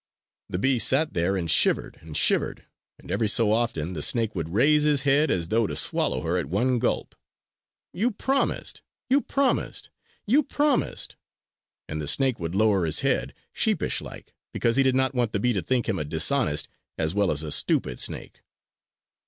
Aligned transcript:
The 0.49 0.57
bee 0.57 0.79
sat 0.79 1.13
there 1.13 1.37
and 1.37 1.45
shivered 1.47 1.99
and 2.01 2.17
shivered; 2.17 2.65
and 2.97 3.11
every 3.11 3.27
so 3.27 3.51
often 3.51 3.93
the 3.93 4.01
snake 4.01 4.33
would 4.33 4.49
raise 4.49 4.81
his 4.81 5.03
head 5.03 5.29
as 5.29 5.49
though 5.49 5.67
to 5.67 5.75
swallow 5.75 6.21
her 6.21 6.37
at 6.39 6.47
one 6.47 6.79
gulp. 6.79 7.13
"You 7.93 8.09
promised! 8.09 8.81
You 9.11 9.21
promised! 9.21 9.91
You 10.25 10.41
promised!" 10.41 11.17
And 11.87 12.01
the 12.01 12.07
snake 12.07 12.39
would 12.39 12.55
lower 12.55 12.83
his 12.87 13.01
head, 13.01 13.35
sheepishlike, 13.53 14.33
because 14.53 14.75
he 14.75 14.81
did 14.81 14.95
not 14.95 15.13
want 15.13 15.33
the 15.33 15.39
bee 15.39 15.53
to 15.53 15.61
think 15.61 15.87
him 15.87 15.99
a 15.99 16.03
dishonest, 16.03 16.67
as 16.97 17.13
well 17.13 17.29
as 17.31 17.43
a 17.43 17.51
stupid 17.51 17.99
snake. 17.99 18.41